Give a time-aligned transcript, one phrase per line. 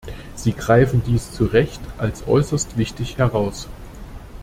[0.33, 3.67] Sie greifen dies zu Recht als äußerst wichtig heraus.